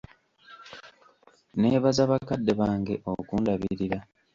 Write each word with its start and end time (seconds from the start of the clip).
Neebaza 1.59 2.01
bakadde 2.11 2.51
bange 2.59 2.95
okundabirira. 3.11 3.99